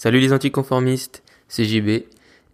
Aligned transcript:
Salut 0.00 0.20
les 0.20 0.32
anticonformistes, 0.32 1.24
c'est 1.48 1.64
JB 1.64 2.04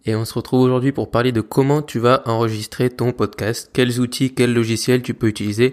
et 0.07 0.15
on 0.15 0.25
se 0.25 0.33
retrouve 0.33 0.61
aujourd'hui 0.61 0.91
pour 0.91 1.11
parler 1.11 1.31
de 1.31 1.41
comment 1.41 1.83
tu 1.83 1.99
vas 1.99 2.23
enregistrer 2.25 2.89
ton 2.89 3.11
podcast, 3.11 3.69
quels 3.71 3.99
outils, 3.99 4.33
quels 4.33 4.51
logiciels 4.51 5.03
tu 5.03 5.13
peux 5.13 5.27
utiliser 5.27 5.71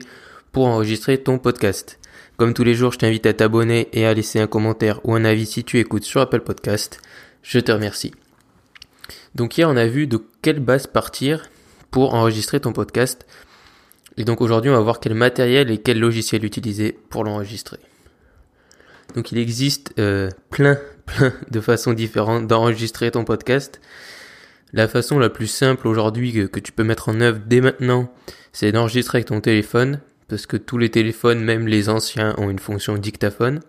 pour 0.52 0.66
enregistrer 0.66 1.16
ton 1.16 1.38
podcast. 1.38 1.98
Comme 2.36 2.52
tous 2.52 2.62
les 2.62 2.74
jours, 2.74 2.92
je 2.92 2.98
t'invite 2.98 3.24
à 3.24 3.32
t'abonner 3.32 3.88
et 3.94 4.04
à 4.04 4.12
laisser 4.12 4.38
un 4.38 4.46
commentaire 4.46 5.00
ou 5.04 5.14
un 5.14 5.24
avis 5.24 5.46
si 5.46 5.64
tu 5.64 5.78
écoutes 5.78 6.04
sur 6.04 6.20
Apple 6.20 6.42
Podcast. 6.42 7.00
Je 7.42 7.58
te 7.58 7.72
remercie. 7.72 8.12
Donc 9.34 9.56
hier, 9.56 9.66
on 9.66 9.76
a 9.78 9.86
vu 9.86 10.06
de 10.06 10.22
quelle 10.42 10.60
base 10.60 10.86
partir 10.86 11.48
pour 11.90 12.12
enregistrer 12.12 12.60
ton 12.60 12.74
podcast. 12.74 13.24
Et 14.18 14.24
donc 14.24 14.42
aujourd'hui, 14.42 14.70
on 14.70 14.74
va 14.74 14.80
voir 14.80 15.00
quel 15.00 15.14
matériel 15.14 15.70
et 15.70 15.78
quel 15.78 15.98
logiciel 15.98 16.44
utiliser 16.44 16.98
pour 17.08 17.24
l'enregistrer. 17.24 17.78
Donc 19.14 19.32
il 19.32 19.38
existe 19.38 19.92
euh, 19.98 20.30
plein, 20.50 20.78
plein 21.06 21.32
de 21.50 21.60
façons 21.60 21.92
différentes 21.92 22.46
d'enregistrer 22.46 23.10
ton 23.10 23.24
podcast. 23.24 23.80
La 24.72 24.88
façon 24.88 25.18
la 25.18 25.28
plus 25.28 25.48
simple 25.48 25.86
aujourd'hui 25.86 26.48
que, 26.48 26.58
tu 26.58 26.72
peux 26.72 26.84
mettre 26.84 27.10
en 27.10 27.20
œuvre 27.20 27.40
dès 27.46 27.60
maintenant, 27.60 28.10
c'est 28.52 28.72
d'enregistrer 28.72 29.18
avec 29.18 29.28
ton 29.28 29.40
téléphone, 29.40 30.00
parce 30.28 30.46
que 30.46 30.56
tous 30.56 30.78
les 30.78 30.88
téléphones, 30.88 31.44
même 31.44 31.68
les 31.68 31.90
anciens, 31.90 32.34
ont 32.38 32.48
une 32.48 32.58
fonction 32.58 32.96
dictaphone. 32.96 33.60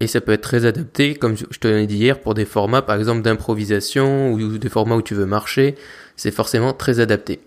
Et 0.00 0.06
ça 0.06 0.20
peut 0.20 0.32
être 0.32 0.42
très 0.42 0.66
adapté, 0.66 1.14
comme 1.14 1.36
je 1.36 1.58
te 1.58 1.68
l'ai 1.68 1.86
dit 1.86 1.96
hier, 1.96 2.20
pour 2.20 2.34
des 2.34 2.44
formats 2.44 2.82
par 2.82 2.96
exemple 2.96 3.22
d'improvisation 3.22 4.32
ou 4.32 4.58
des 4.58 4.68
formats 4.68 4.96
où 4.96 5.02
tu 5.02 5.14
veux 5.14 5.26
marcher. 5.26 5.76
C'est 6.16 6.32
forcément 6.32 6.74
très 6.74 7.00
adapté. 7.00 7.40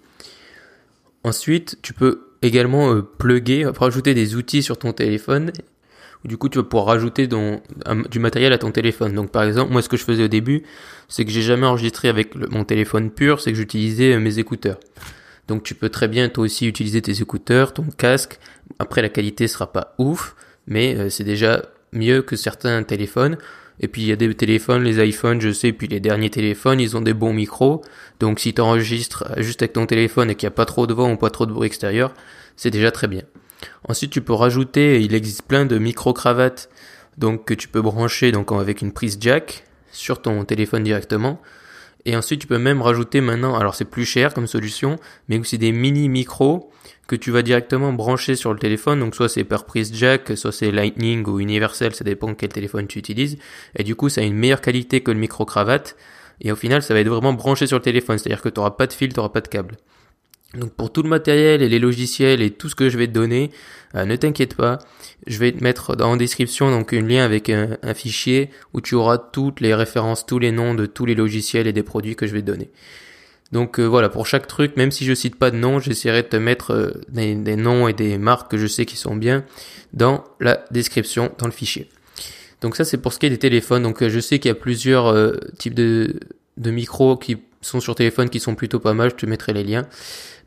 Ensuite, 1.23 1.77
tu 1.81 1.93
peux 1.93 2.29
également 2.41 2.93
euh, 2.93 3.01
plugger, 3.01 3.65
rajouter 3.65 4.13
des 4.13 4.35
outils 4.35 4.63
sur 4.63 4.77
ton 4.77 4.93
téléphone 4.93 5.51
du 6.25 6.37
coup 6.37 6.49
tu 6.49 6.57
vas 6.57 6.63
pouvoir 6.63 6.87
rajouter 6.87 7.27
du 7.27 8.19
matériel 8.19 8.53
à 8.53 8.57
ton 8.57 8.71
téléphone. 8.71 9.13
Donc 9.13 9.31
par 9.31 9.43
exemple, 9.43 9.71
moi 9.71 9.81
ce 9.81 9.89
que 9.89 9.97
je 9.97 10.03
faisais 10.03 10.23
au 10.23 10.27
début, 10.27 10.63
c'est 11.07 11.23
que 11.23 11.31
j'ai 11.31 11.41
jamais 11.41 11.67
enregistré 11.67 12.09
avec 12.09 12.35
mon 12.35 12.63
téléphone 12.63 13.11
pur, 13.11 13.39
c'est 13.39 13.51
que 13.51 13.57
j'utilisais 13.57 14.13
euh, 14.13 14.19
mes 14.19 14.39
écouteurs. 14.39 14.79
Donc 15.47 15.63
tu 15.63 15.75
peux 15.75 15.89
très 15.89 16.07
bien 16.07 16.29
toi 16.29 16.43
aussi 16.43 16.67
utiliser 16.67 17.01
tes 17.01 17.21
écouteurs, 17.21 17.73
ton 17.73 17.85
casque. 17.97 18.39
Après 18.79 19.01
la 19.01 19.09
qualité 19.09 19.47
sera 19.47 19.71
pas 19.71 19.93
ouf, 19.99 20.35
mais 20.67 20.95
euh, 20.97 21.09
c'est 21.09 21.23
déjà 21.23 21.61
mieux 21.93 22.21
que 22.21 22.35
certains 22.35 22.81
téléphones. 22.83 23.37
Et 23.79 23.87
puis 23.87 24.03
il 24.03 24.07
y 24.07 24.11
a 24.11 24.15
des 24.15 24.33
téléphones, 24.33 24.83
les 24.83 25.05
iPhones, 25.05 25.41
je 25.41 25.51
sais, 25.51 25.73
puis 25.73 25.87
les 25.87 25.99
derniers 25.99 26.29
téléphones, 26.29 26.79
ils 26.79 26.95
ont 26.95 27.01
des 27.01 27.13
bons 27.13 27.33
micros. 27.33 27.81
Donc 28.19 28.39
si 28.39 28.53
tu 28.53 28.61
enregistres 28.61 29.25
juste 29.37 29.61
avec 29.61 29.73
ton 29.73 29.85
téléphone 29.85 30.29
et 30.29 30.35
qu'il 30.35 30.47
n'y 30.47 30.53
a 30.53 30.55
pas 30.55 30.65
trop 30.65 30.87
de 30.87 30.93
vent 30.93 31.11
ou 31.11 31.17
pas 31.17 31.29
trop 31.29 31.45
de 31.45 31.51
bruit 31.51 31.67
extérieur, 31.67 32.13
c'est 32.55 32.71
déjà 32.71 32.91
très 32.91 33.07
bien. 33.07 33.23
Ensuite, 33.87 34.11
tu 34.11 34.21
peux 34.21 34.33
rajouter, 34.33 35.01
il 35.01 35.13
existe 35.13 35.43
plein 35.43 35.65
de 35.65 35.77
micro-cravates 35.77 36.69
donc 37.17 37.45
que 37.45 37.53
tu 37.53 37.67
peux 37.67 37.81
brancher 37.81 38.31
donc 38.31 38.51
avec 38.51 38.81
une 38.81 38.91
prise 38.91 39.17
jack 39.19 39.63
sur 39.91 40.21
ton 40.21 40.43
téléphone 40.43 40.83
directement. 40.83 41.41
Et 42.05 42.15
ensuite, 42.15 42.41
tu 42.41 42.47
peux 42.47 42.59
même 42.59 42.81
rajouter 42.81 43.19
maintenant, 43.19 43.55
alors 43.55 43.73
c'est 43.73 43.85
plus 43.85 44.05
cher 44.05 44.33
comme 44.33 44.45
solution, 44.45 44.97
mais 45.27 45.39
aussi 45.39 45.57
des 45.57 45.71
mini 45.71 46.07
micros 46.07 46.69
que 47.07 47.15
tu 47.15 47.31
vas 47.31 47.41
directement 47.41 47.93
brancher 47.93 48.35
sur 48.35 48.53
le 48.53 48.59
téléphone. 48.59 48.99
Donc 48.99 49.15
soit 49.15 49.29
c'est 49.29 49.43
par 49.43 49.65
prise 49.65 49.91
jack, 49.93 50.37
soit 50.37 50.51
c'est 50.51 50.71
Lightning 50.71 51.25
ou 51.27 51.39
universel, 51.39 51.95
ça 51.95 52.03
dépend 52.03 52.35
quel 52.35 52.49
téléphone 52.49 52.85
tu 52.85 52.99
utilises. 52.99 53.37
Et 53.75 53.83
du 53.83 53.95
coup, 53.95 54.09
ça 54.09 54.21
a 54.21 54.23
une 54.23 54.35
meilleure 54.35 54.61
qualité 54.61 55.01
que 55.01 55.11
le 55.11 55.17
micro 55.17 55.45
cravate. 55.45 55.95
Et 56.41 56.51
au 56.51 56.55
final, 56.55 56.83
ça 56.83 56.93
va 56.93 56.99
être 56.99 57.07
vraiment 57.07 57.33
branché 57.33 57.65
sur 57.65 57.77
le 57.77 57.83
téléphone, 57.83 58.17
c'est-à-dire 58.17 58.41
que 58.41 58.49
tu 58.49 58.59
n'auras 58.59 58.71
pas 58.71 58.87
de 58.87 58.93
fil, 58.93 59.11
tu 59.11 59.17
n'auras 59.17 59.29
pas 59.29 59.41
de 59.41 59.47
câble. 59.47 59.77
Donc 60.55 60.71
pour 60.73 60.91
tout 60.91 61.03
le 61.03 61.09
matériel 61.09 61.61
et 61.61 61.69
les 61.69 61.79
logiciels 61.79 62.41
et 62.41 62.51
tout 62.51 62.69
ce 62.69 62.75
que 62.75 62.89
je 62.89 62.97
vais 62.97 63.07
te 63.07 63.11
donner, 63.11 63.51
euh, 63.95 64.05
ne 64.05 64.15
t'inquiète 64.15 64.55
pas, 64.55 64.79
je 65.27 65.37
vais 65.37 65.51
te 65.51 65.63
mettre 65.63 65.95
en 66.01 66.17
description 66.17 66.71
donc 66.71 66.93
un 66.93 67.01
lien 67.01 67.23
avec 67.23 67.49
un, 67.49 67.77
fichier 67.93 68.49
où 68.73 68.81
tu 68.81 68.95
auras 68.95 69.17
toutes 69.17 69.59
les 69.61 69.73
références, 69.73 70.25
tous 70.25 70.39
les 70.39 70.51
noms 70.51 70.73
de 70.73 70.85
tous 70.85 71.05
les 71.05 71.15
logiciels 71.15 71.67
et 71.67 71.73
des 71.73 71.83
produits 71.83 72.15
que 72.15 72.27
je 72.27 72.33
vais 72.33 72.41
te 72.41 72.47
donner. 72.47 72.69
Donc 73.51 73.79
euh, 73.79 73.85
voilà, 73.85 74.09
pour 74.09 74.25
chaque 74.25 74.47
truc, 74.47 74.75
même 74.75 74.91
si 74.91 75.05
je 75.05 75.13
cite 75.13 75.35
pas 75.35 75.51
de 75.51 75.57
nom, 75.57 75.79
j'essaierai 75.79 76.23
de 76.23 76.27
te 76.27 76.37
mettre 76.37 76.71
euh, 76.71 76.91
des, 77.09 77.35
noms 77.55 77.87
et 77.87 77.93
des 77.93 78.17
marques 78.17 78.51
que 78.51 78.57
je 78.57 78.67
sais 78.67 78.85
qui 78.85 78.97
sont 78.97 79.15
bien 79.15 79.45
dans 79.93 80.23
la 80.39 80.65
description, 80.71 81.31
dans 81.37 81.45
le 81.45 81.51
fichier. 81.51 81.89
Donc 82.61 82.75
ça 82.75 82.85
c'est 82.85 82.97
pour 82.97 83.13
ce 83.13 83.19
qui 83.19 83.25
est 83.25 83.29
des 83.29 83.37
téléphones. 83.37 83.83
Donc 83.83 84.05
je 84.05 84.19
sais 84.19 84.39
qu'il 84.39 84.49
y 84.49 84.51
a 84.51 84.55
plusieurs 84.55 85.13
types 85.57 85.75
de 85.75 86.19
micros 86.57 87.17
qui 87.17 87.37
sont 87.67 87.79
sur 87.79 87.95
téléphone 87.95 88.29
qui 88.29 88.39
sont 88.39 88.55
plutôt 88.55 88.79
pas 88.79 88.93
mal, 88.93 89.11
je 89.11 89.15
te 89.15 89.25
mettrai 89.25 89.53
les 89.53 89.63
liens. 89.63 89.85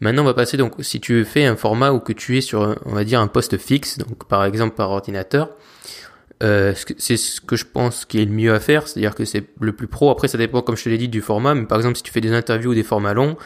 Maintenant, 0.01 0.23
on 0.23 0.27
va 0.27 0.35
passer 0.35 0.57
donc 0.57 0.75
si 0.81 1.01
tu 1.01 1.25
fais 1.25 1.45
un 1.45 1.57
format 1.57 1.93
où 1.93 2.01
que 2.01 2.13
tu 2.13 2.39
es 2.39 2.41
sur, 2.41 2.77
on 2.85 2.95
va 2.95 3.05
dire 3.05 3.21
un 3.21 3.27
poste 3.27 3.59
fixe, 3.59 3.99
donc 3.99 4.27
par 4.29 4.45
exemple 4.45 4.77
par 4.77 4.91
ordinateur, 4.91 5.51
euh, 6.43 6.73
c'est 6.99 7.17
ce 7.17 7.41
que 7.41 7.57
je 7.57 7.65
pense 7.65 8.05
qui 8.05 8.21
est 8.21 8.25
le 8.25 8.31
mieux 8.31 8.55
à 8.55 8.61
faire, 8.61 8.87
c'est-à-dire 8.87 9.15
que 9.15 9.25
c'est 9.25 9.45
le 9.61 9.73
plus 9.73 9.89
pro. 9.89 10.11
Après, 10.11 10.29
ça 10.29 10.39
dépend, 10.39 10.63
comme 10.63 10.77
je 10.77 10.85
te 10.85 10.89
l'ai 10.89 10.99
dit, 10.99 11.09
du 11.09 11.21
format. 11.21 11.55
Mais 11.55 11.67
par 11.67 11.79
exemple, 11.79 11.97
si 11.97 12.03
tu 12.03 12.13
fais 12.13 12.21
des 12.21 12.33
interviews 12.33 12.71
ou 12.71 12.75
des 12.75 12.85
formats 12.85 13.15
longs, 13.15 13.37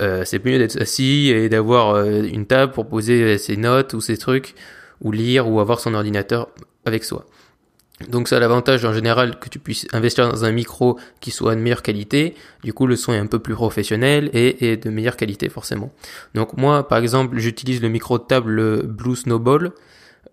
euh, 0.00 0.24
c'est 0.24 0.44
mieux 0.44 0.58
d'être 0.58 0.80
assis 0.80 1.28
et 1.28 1.48
d'avoir 1.48 1.94
euh, 1.94 2.22
une 2.22 2.46
table 2.46 2.72
pour 2.72 2.88
poser 2.88 3.38
ses 3.38 3.56
notes 3.56 3.94
ou 3.94 4.00
ses 4.00 4.16
trucs, 4.16 4.54
ou 5.00 5.12
lire 5.12 5.48
ou 5.48 5.60
avoir 5.60 5.78
son 5.78 5.94
ordinateur 5.94 6.48
avec 6.84 7.04
soi. 7.04 7.26
Donc 8.08 8.28
ça 8.28 8.36
a 8.36 8.40
l'avantage 8.40 8.84
en 8.84 8.92
général 8.92 9.38
que 9.38 9.48
tu 9.48 9.58
puisses 9.58 9.86
investir 9.92 10.28
dans 10.28 10.44
un 10.44 10.52
micro 10.52 10.98
qui 11.20 11.30
soit 11.30 11.54
de 11.54 11.60
meilleure 11.60 11.82
qualité. 11.82 12.34
Du 12.64 12.72
coup, 12.72 12.86
le 12.86 12.96
son 12.96 13.12
est 13.12 13.18
un 13.18 13.26
peu 13.26 13.38
plus 13.38 13.54
professionnel 13.54 14.30
et, 14.32 14.76
de 14.76 14.90
meilleure 14.90 15.16
qualité 15.16 15.48
forcément. 15.48 15.92
Donc 16.34 16.56
moi, 16.56 16.88
par 16.88 16.98
exemple, 16.98 17.38
j'utilise 17.38 17.82
le 17.82 17.88
micro 17.88 18.18
de 18.18 18.24
table 18.24 18.82
Blue 18.82 19.16
Snowball 19.16 19.72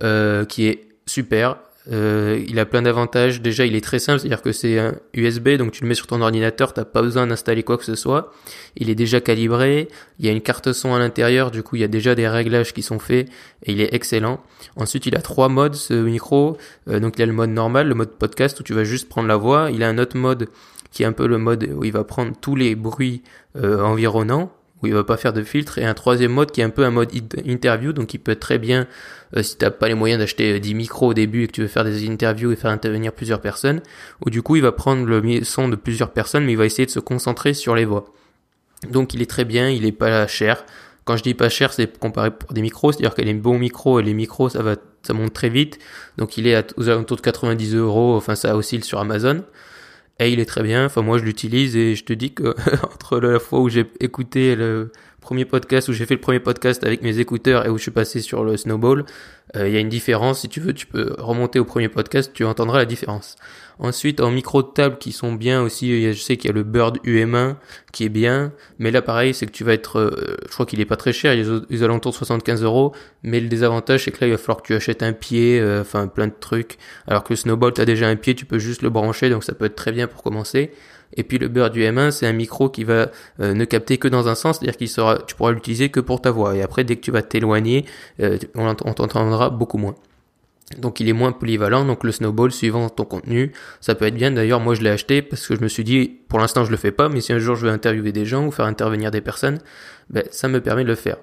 euh, 0.02 0.44
qui 0.44 0.66
est 0.66 0.88
super. 1.06 1.56
Euh, 1.90 2.44
il 2.46 2.58
a 2.58 2.66
plein 2.66 2.82
d'avantages. 2.82 3.40
Déjà, 3.40 3.64
il 3.64 3.74
est 3.74 3.80
très 3.80 3.98
simple, 3.98 4.20
c'est-à-dire 4.20 4.42
que 4.42 4.52
c'est 4.52 4.78
un 4.78 4.94
USB, 5.14 5.50
donc 5.56 5.72
tu 5.72 5.82
le 5.82 5.88
mets 5.88 5.94
sur 5.94 6.06
ton 6.06 6.20
ordinateur, 6.20 6.74
t'as 6.74 6.84
pas 6.84 7.02
besoin 7.02 7.26
d'installer 7.26 7.62
quoi 7.62 7.78
que 7.78 7.84
ce 7.84 7.94
soit. 7.94 8.32
Il 8.76 8.90
est 8.90 8.94
déjà 8.94 9.20
calibré. 9.20 9.88
Il 10.18 10.26
y 10.26 10.28
a 10.28 10.32
une 10.32 10.42
carte 10.42 10.72
son 10.72 10.94
à 10.94 10.98
l'intérieur, 10.98 11.50
du 11.50 11.62
coup, 11.62 11.76
il 11.76 11.80
y 11.80 11.84
a 11.84 11.88
déjà 11.88 12.14
des 12.14 12.28
réglages 12.28 12.72
qui 12.72 12.82
sont 12.82 12.98
faits 12.98 13.28
et 13.64 13.72
il 13.72 13.80
est 13.80 13.94
excellent. 13.94 14.40
Ensuite, 14.76 15.06
il 15.06 15.16
a 15.16 15.22
trois 15.22 15.48
modes 15.48 15.74
ce 15.74 15.94
micro. 15.94 16.58
Euh, 16.88 17.00
donc, 17.00 17.18
il 17.18 17.22
a 17.22 17.26
le 17.26 17.32
mode 17.32 17.50
normal, 17.50 17.88
le 17.88 17.94
mode 17.94 18.10
podcast 18.10 18.60
où 18.60 18.62
tu 18.62 18.74
vas 18.74 18.84
juste 18.84 19.08
prendre 19.08 19.28
la 19.28 19.36
voix. 19.36 19.70
Il 19.70 19.82
a 19.82 19.88
un 19.88 19.98
autre 19.98 20.16
mode 20.16 20.48
qui 20.90 21.02
est 21.02 21.06
un 21.06 21.12
peu 21.12 21.26
le 21.26 21.38
mode 21.38 21.68
où 21.74 21.84
il 21.84 21.92
va 21.92 22.04
prendre 22.04 22.32
tous 22.40 22.56
les 22.56 22.74
bruits 22.74 23.22
euh, 23.56 23.82
environnants 23.82 24.52
où 24.82 24.86
il 24.86 24.94
va 24.94 25.04
pas 25.04 25.16
faire 25.16 25.32
de 25.32 25.42
filtre. 25.42 25.78
Et 25.78 25.84
un 25.84 25.94
troisième 25.94 26.32
mode 26.32 26.50
qui 26.50 26.60
est 26.60 26.64
un 26.64 26.70
peu 26.70 26.84
un 26.84 26.90
mode 26.90 27.10
interview 27.44 27.92
donc 27.92 28.14
il 28.14 28.18
peut 28.18 28.36
très 28.36 28.58
bien 28.58 28.86
euh, 29.36 29.42
si 29.42 29.56
t'as 29.56 29.70
pas 29.70 29.88
les 29.88 29.94
moyens 29.94 30.18
d'acheter 30.18 30.58
10 30.58 30.70
euh, 30.72 30.76
micros 30.76 31.08
au 31.08 31.14
début 31.14 31.44
et 31.44 31.46
que 31.46 31.52
tu 31.52 31.62
veux 31.62 31.68
faire 31.68 31.84
des 31.84 32.08
interviews 32.08 32.52
et 32.52 32.56
faire 32.56 32.70
intervenir 32.70 33.12
plusieurs 33.12 33.40
personnes 33.40 33.80
ou 34.24 34.30
du 34.30 34.42
coup 34.42 34.56
il 34.56 34.62
va 34.62 34.72
prendre 34.72 35.04
le 35.04 35.44
son 35.44 35.68
de 35.68 35.76
plusieurs 35.76 36.10
personnes 36.10 36.44
mais 36.44 36.52
il 36.52 36.58
va 36.58 36.66
essayer 36.66 36.86
de 36.86 36.90
se 36.90 37.00
concentrer 37.00 37.54
sur 37.54 37.74
les 37.74 37.84
voix. 37.84 38.06
Donc 38.90 39.14
il 39.14 39.22
est 39.22 39.30
très 39.30 39.44
bien 39.44 39.68
il 39.68 39.84
est 39.84 39.92
pas 39.92 40.26
cher. 40.26 40.64
Quand 41.04 41.16
je 41.16 41.22
dis 41.22 41.34
pas 41.34 41.48
cher 41.48 41.72
c'est 41.72 41.98
comparé 41.98 42.30
pour 42.30 42.52
des 42.52 42.62
micros 42.62 42.92
c'est 42.92 42.98
à 42.98 43.08
dire 43.08 43.14
que 43.14 43.22
les 43.22 43.34
bons 43.34 43.58
micros 43.58 44.00
et 44.00 44.02
les 44.02 44.14
micros 44.14 44.48
ça 44.48 44.62
va 44.62 44.76
ça 45.02 45.14
monte 45.14 45.32
très 45.32 45.48
vite. 45.48 45.78
Donc 46.18 46.36
il 46.36 46.46
est 46.46 46.54
à, 46.54 46.62
aux 46.76 46.88
alentours 46.88 47.16
de 47.16 47.22
90 47.22 47.74
euros 47.74 48.16
enfin 48.16 48.34
ça 48.34 48.56
oscille 48.56 48.84
sur 48.84 48.98
Amazon 48.98 49.44
et 50.20 50.32
il 50.32 50.40
est 50.40 50.46
très 50.46 50.62
bien. 50.62 50.84
Enfin, 50.86 51.02
moi, 51.02 51.18
je 51.18 51.24
l'utilise 51.24 51.76
et 51.76 51.94
je 51.94 52.04
te 52.04 52.12
dis 52.12 52.32
que 52.32 52.54
entre 52.84 53.18
la 53.18 53.38
fois 53.38 53.60
où 53.60 53.68
j'ai 53.68 53.86
écouté 54.00 54.54
le 54.54 54.92
premier 55.20 55.44
podcast, 55.44 55.88
où 55.88 55.92
j'ai 55.92 56.06
fait 56.06 56.14
le 56.14 56.20
premier 56.20 56.40
podcast 56.40 56.84
avec 56.84 57.02
mes 57.02 57.18
écouteurs 57.18 57.66
et 57.66 57.68
où 57.68 57.76
je 57.76 57.82
suis 57.82 57.90
passé 57.90 58.20
sur 58.20 58.44
le 58.44 58.56
snowball, 58.56 59.04
euh, 59.56 59.68
il 59.68 59.74
y 59.74 59.76
a 59.76 59.80
une 59.80 59.88
différence. 59.88 60.40
Si 60.40 60.48
tu 60.48 60.60
veux, 60.60 60.72
tu 60.72 60.86
peux 60.86 61.14
remonter 61.18 61.58
au 61.58 61.64
premier 61.64 61.88
podcast, 61.88 62.32
tu 62.34 62.44
entendras 62.44 62.78
la 62.78 62.84
différence. 62.84 63.36
Ensuite, 63.82 64.20
en 64.20 64.30
micro 64.30 64.62
de 64.62 64.68
table 64.68 64.98
qui 64.98 65.10
sont 65.10 65.32
bien 65.32 65.62
aussi, 65.62 66.12
je 66.12 66.20
sais 66.20 66.36
qu'il 66.36 66.50
y 66.50 66.52
a 66.52 66.54
le 66.54 66.64
Bird 66.64 66.98
UM1 66.98 67.56
qui 67.92 68.04
est 68.04 68.10
bien, 68.10 68.52
mais 68.78 68.90
là 68.90 69.00
pareil, 69.00 69.32
c'est 69.32 69.46
que 69.46 69.52
tu 69.52 69.64
vas 69.64 69.72
être, 69.72 69.98
euh, 69.98 70.36
je 70.46 70.52
crois 70.52 70.66
qu'il 70.66 70.80
est 70.80 70.84
pas 70.84 70.96
très 70.96 71.14
cher, 71.14 71.32
il 71.32 71.40
est 71.40 71.48
aux 71.48 71.82
alentours 71.82 72.12
de 72.12 72.16
75 72.16 72.62
euros, 72.62 72.92
mais 73.22 73.40
le 73.40 73.48
désavantage 73.48 74.04
c'est 74.04 74.10
que 74.10 74.20
là 74.20 74.26
il 74.26 74.32
va 74.32 74.36
falloir 74.36 74.58
que 74.58 74.66
tu 74.66 74.74
achètes 74.74 75.02
un 75.02 75.14
pied, 75.14 75.58
euh, 75.58 75.80
enfin 75.80 76.08
plein 76.08 76.26
de 76.26 76.34
trucs, 76.38 76.76
alors 77.06 77.24
que 77.24 77.32
le 77.32 77.36
Snowball 77.36 77.72
tu 77.72 77.80
as 77.80 77.86
déjà 77.86 78.06
un 78.06 78.16
pied, 78.16 78.34
tu 78.34 78.44
peux 78.44 78.58
juste 78.58 78.82
le 78.82 78.90
brancher, 78.90 79.30
donc 79.30 79.44
ça 79.44 79.54
peut 79.54 79.64
être 79.64 79.76
très 79.76 79.92
bien 79.92 80.06
pour 80.06 80.22
commencer. 80.22 80.72
Et 81.16 81.24
puis 81.24 81.38
le 81.38 81.48
Bird 81.48 81.74
UM1, 81.76 82.10
c'est 82.10 82.26
un 82.26 82.32
micro 82.32 82.68
qui 82.68 82.84
va 82.84 83.10
ne 83.38 83.64
capter 83.64 83.98
que 83.98 84.08
dans 84.08 84.28
un 84.28 84.34
sens, 84.34 84.58
c'est-à-dire 84.58 84.76
qu'il 84.76 84.88
sera, 84.88 85.18
tu 85.26 85.34
pourras 85.34 85.52
l'utiliser 85.52 85.88
que 85.88 86.00
pour 86.00 86.20
ta 86.20 86.30
voix. 86.30 86.54
Et 86.56 86.62
après, 86.62 86.84
dès 86.84 86.96
que 86.96 87.00
tu 87.00 87.10
vas 87.10 87.22
t'éloigner, 87.22 87.84
on 88.54 88.74
t'entendra 88.74 89.50
beaucoup 89.50 89.78
moins. 89.78 89.96
Donc 90.78 91.00
il 91.00 91.08
est 91.08 91.12
moins 91.12 91.32
polyvalent, 91.32 91.84
donc 91.84 92.04
le 92.04 92.12
snowball 92.12 92.52
suivant 92.52 92.88
ton 92.88 93.04
contenu, 93.04 93.50
ça 93.80 93.96
peut 93.96 94.06
être 94.06 94.14
bien. 94.14 94.30
D'ailleurs 94.30 94.60
moi 94.60 94.74
je 94.74 94.82
l'ai 94.82 94.90
acheté 94.90 95.20
parce 95.20 95.44
que 95.48 95.56
je 95.56 95.62
me 95.62 95.66
suis 95.66 95.82
dit, 95.82 96.20
pour 96.28 96.38
l'instant 96.38 96.64
je 96.64 96.70
le 96.70 96.76
fais 96.76 96.92
pas, 96.92 97.08
mais 97.08 97.20
si 97.20 97.32
un 97.32 97.40
jour 97.40 97.56
je 97.56 97.66
veux 97.66 97.72
interviewer 97.72 98.12
des 98.12 98.24
gens 98.24 98.46
ou 98.46 98.52
faire 98.52 98.66
intervenir 98.66 99.10
des 99.10 99.20
personnes, 99.20 99.58
ben, 100.10 100.22
ça 100.30 100.46
me 100.46 100.60
permet 100.60 100.84
de 100.84 100.88
le 100.88 100.94
faire. 100.94 101.16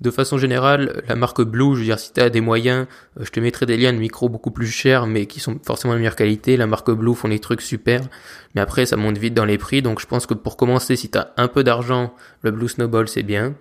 De 0.00 0.10
façon 0.10 0.38
générale, 0.38 1.02
la 1.08 1.14
marque 1.14 1.42
Blue, 1.42 1.74
je 1.74 1.80
veux 1.80 1.84
dire, 1.84 2.00
si 2.00 2.12
tu 2.12 2.30
des 2.30 2.40
moyens, 2.40 2.86
euh, 3.18 3.24
je 3.24 3.30
te 3.30 3.38
mettrai 3.38 3.64
des 3.64 3.76
liens 3.76 3.92
de 3.92 3.98
micros 3.98 4.28
beaucoup 4.28 4.50
plus 4.50 4.66
chers, 4.66 5.06
mais 5.06 5.26
qui 5.26 5.38
sont 5.38 5.58
forcément 5.64 5.94
de 5.94 5.98
meilleure 5.98 6.16
qualité. 6.16 6.56
La 6.56 6.66
marque 6.66 6.90
Blue 6.90 7.14
font 7.14 7.28
des 7.28 7.38
trucs 7.38 7.60
super, 7.60 8.00
mais 8.54 8.60
après 8.60 8.86
ça 8.86 8.96
monte 8.96 9.18
vite 9.18 9.34
dans 9.34 9.44
les 9.44 9.58
prix, 9.58 9.82
donc 9.82 10.00
je 10.00 10.06
pense 10.06 10.26
que 10.26 10.34
pour 10.34 10.56
commencer, 10.56 10.96
si 10.96 11.10
tu 11.10 11.18
un 11.36 11.48
peu 11.48 11.62
d'argent, 11.62 12.12
le 12.42 12.50
Blue 12.50 12.68
Snowball 12.68 13.08
c'est 13.08 13.22
bien. 13.22 13.54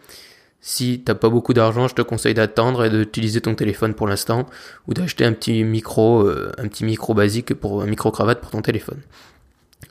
Si 0.60 1.02
t'as 1.06 1.14
pas 1.14 1.30
beaucoup 1.30 1.54
d'argent, 1.54 1.90
je 1.90 1.94
te 1.94 2.02
conseille 2.02 2.34
d'attendre 2.34 2.86
et 2.86 2.90
d'utiliser 2.90 3.42
ton 3.42 3.54
téléphone 3.54 3.94
pour 3.94 4.08
l'instant 4.08 4.46
ou 4.88 4.94
d'acheter 4.94 5.26
un 5.26 5.34
petit 5.34 5.64
micro, 5.64 6.22
euh, 6.22 6.52
un 6.58 6.68
petit 6.70 6.86
micro 6.86 7.14
basique 7.14 7.54
pour 7.54 7.84
un 7.84 7.86
micro 7.86 8.12
cravate 8.12 8.40
pour 8.40 8.52
ton 8.52 8.62
téléphone. 8.62 9.02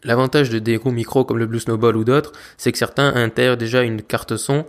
L'avantage 0.02 0.48
de 0.48 0.58
des 0.58 0.78
gros 0.78 0.90
micros 0.90 1.24
comme 1.24 1.38
le 1.38 1.46
Blue 1.46 1.60
Snowball 1.60 1.94
ou 1.96 2.04
d'autres, 2.04 2.32
c'est 2.56 2.72
que 2.72 2.78
certains 2.78 3.14
intègrent 3.14 3.58
déjà 3.58 3.82
une 3.82 4.02
carte 4.02 4.36
son 4.36 4.64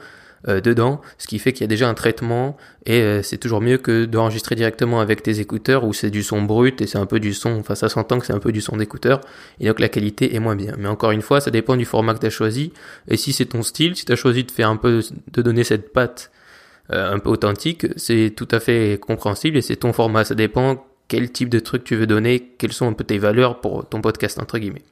euh, 0.48 0.60
dedans, 0.60 1.00
ce 1.18 1.28
qui 1.28 1.40
fait 1.40 1.54
qu'il 1.54 1.62
y 1.62 1.63
a 1.63 1.68
déjà 1.68 1.88
un 1.88 1.94
traitement 1.94 2.57
et 2.86 3.01
euh, 3.01 3.24
c'est 3.24 3.38
toujours 3.38 3.62
mieux 3.62 3.78
que 3.78 4.04
d'enregistrer 4.04 4.56
directement 4.56 5.00
avec 5.00 5.24
tes 5.24 5.40
écouteurs 5.40 5.86
où 5.86 5.94
c'est 5.94 6.10
du 6.10 6.22
son 6.22 6.42
brut 6.42 6.81
et 6.81 6.88
c'est 6.88 6.98
un 6.98 7.06
peu 7.06 7.22
du 7.22 7.34
son, 7.34 7.60
enfin 7.60 7.75
ça 7.75 7.88
s'entend 7.88 8.19
que 8.19 8.25
c'est 8.25 8.34
un 8.34 8.40
peu 8.40 8.51
du 8.51 8.60
son 8.60 8.75
d'écouteur 8.75 9.22
et 9.62 9.68
donc 9.68 9.80
la 9.80 9.88
qualité 9.88 10.36
est 10.36 10.40
moins 10.40 10.57
bien. 10.57 10.74
Mais 10.78 10.90
encore 10.90 11.12
une 11.12 11.22
fois, 11.22 11.40
ça 11.40 11.50
dépend 11.50 11.78
du 11.78 11.86
format 11.86 12.13
que 12.13 12.19
tu 12.19 12.25
as 12.25 12.30
choisi 12.30 12.74
et 13.07 13.16
si 13.16 13.31
c'est 13.31 13.45
ton 13.45 13.63
style, 13.63 13.95
si 13.95 14.04
tu 14.04 14.12
as 14.12 14.18
choisi 14.18 14.44
de 14.44 14.51
faire 14.51 14.69
un 14.69 14.75
peu, 14.75 15.01
de 15.31 15.42
donner 15.42 15.63
cette 15.63 15.94
patte 15.94 16.30
euh, 16.92 17.13
un 17.13 17.19
peu 17.19 17.30
authentique, 17.30 17.88
c'est 17.95 18.34
tout 18.36 18.48
à 18.51 18.60
fait 18.60 19.00
compréhensible 19.00 19.56
et 19.56 19.62
c'est 19.62 19.78
ton 19.78 19.94
format, 19.94 20.25
ça 20.25 20.36
dépend 20.36 20.86
quel 21.07 21.31
type 21.31 21.50
de 21.50 21.60
truc 21.60 21.86
tu 21.86 21.95
veux 21.95 22.07
donner, 22.07 22.51
quelles 22.57 22.74
sont 22.74 22.88
un 22.88 22.94
peu 22.94 23.06
tes 23.06 23.18
valeurs 23.18 23.62
pour 23.62 23.88
ton 23.88 24.01
podcast 24.01 24.40
entre 24.40 24.57
guillemets. 24.57 24.84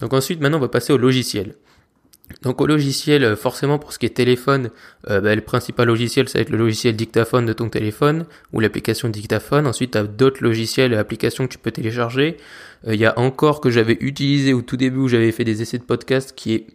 Donc 0.00 0.14
ensuite, 0.14 0.40
maintenant, 0.40 0.58
on 0.58 0.62
va 0.62 0.68
passer 0.68 0.92
au 0.92 0.98
logiciel. 0.98 1.54
Donc 2.40 2.60
au 2.60 2.66
logiciel, 2.66 3.24
euh, 3.24 3.36
forcément 3.36 3.78
pour 3.78 3.92
ce 3.92 3.98
qui 3.98 4.06
est 4.06 4.10
téléphone, 4.10 4.70
euh, 5.10 5.20
bah, 5.20 5.34
le 5.34 5.40
principal 5.40 5.86
logiciel 5.86 6.28
ça 6.28 6.38
va 6.38 6.42
être 6.42 6.50
le 6.50 6.58
logiciel 6.58 6.96
dictaphone 6.96 7.46
de 7.46 7.52
ton 7.52 7.68
téléphone 7.68 8.26
ou 8.52 8.60
l'application 8.60 9.08
dictaphone. 9.08 9.66
Ensuite 9.66 9.92
tu 9.92 9.98
as 9.98 10.04
d'autres 10.04 10.42
logiciels 10.42 10.92
et 10.92 10.96
applications 10.96 11.46
que 11.46 11.52
tu 11.52 11.58
peux 11.58 11.70
télécharger. 11.70 12.36
Euh, 12.86 12.94
il 12.94 13.00
y 13.00 13.06
a 13.06 13.18
encore 13.18 13.60
que 13.60 13.70
j'avais 13.70 13.96
utilisé 14.00 14.52
au 14.52 14.62
tout 14.62 14.76
début 14.76 14.98
où 14.98 15.08
j'avais 15.08 15.32
fait 15.32 15.44
des 15.44 15.62
essais 15.62 15.78
de 15.78 15.84
podcast 15.84 16.32
qui 16.34 16.54
est 16.54 16.66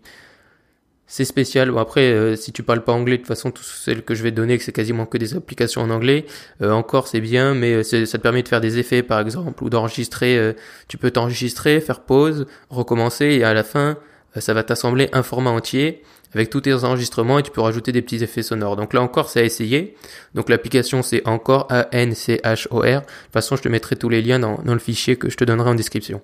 c'est 1.09 1.23
spécial. 1.23 1.71
Bon 1.71 1.79
après 1.79 2.35
si 2.35 2.51
tu 2.51 2.63
parles 2.63 2.83
pas 2.83 2.91
anglais 2.91 3.13
de 3.13 3.21
toute 3.21 3.29
façon 3.29 3.49
tout 3.49 3.63
celles 3.63 4.03
que 4.03 4.13
je 4.13 4.23
vais 4.23 4.31
te 4.31 4.35
donner 4.35 4.59
c'est 4.59 4.73
quasiment 4.73 5.05
que 5.05 5.17
des 5.17 5.35
applications 5.35 5.81
en 5.81 5.89
anglais. 5.89 6.25
encore 6.61 7.07
c'est 7.07 7.21
bien 7.21 7.53
mais 7.53 7.81
ça 7.83 7.97
te 8.05 8.17
permet 8.17 8.43
de 8.43 8.49
faire 8.49 8.59
des 8.59 8.77
effets 8.77 9.03
par 9.03 9.21
exemple 9.21 9.63
ou 9.63 9.69
d'enregistrer. 9.69 10.53
tu 10.89 10.97
peux 10.97 11.09
t'enregistrer, 11.09 11.79
faire 11.79 12.01
pause, 12.01 12.45
recommencer 12.69 13.25
et 13.27 13.45
à 13.45 13.53
la 13.53 13.63
fin 13.63 13.97
ça 14.39 14.53
va 14.53 14.63
t'assembler 14.63 15.09
un 15.13 15.23
format 15.23 15.51
entier 15.51 16.03
avec 16.33 16.49
tous 16.49 16.61
tes 16.61 16.73
enregistrements 16.73 17.39
et 17.39 17.43
tu 17.43 17.51
peux 17.51 17.61
rajouter 17.61 17.91
des 17.91 18.01
petits 18.01 18.23
effets 18.23 18.43
sonores. 18.43 18.75
Donc 18.75 18.93
là 18.93 19.01
encore, 19.01 19.29
c'est 19.29 19.41
à 19.41 19.43
essayer. 19.43 19.95
Donc 20.35 20.49
l'application, 20.49 21.01
c'est 21.01 21.27
encore 21.27 21.67
A-N-C-H-O-R. 21.69 22.83
De 22.83 22.99
toute 22.99 23.33
façon, 23.33 23.55
je 23.55 23.61
te 23.61 23.69
mettrai 23.69 23.95
tous 23.95 24.09
les 24.09 24.21
liens 24.21 24.39
dans, 24.39 24.59
le 24.63 24.79
fichier 24.79 25.15
que 25.15 25.29
je 25.29 25.37
te 25.37 25.43
donnerai 25.43 25.69
en 25.69 25.75
description. 25.75 26.21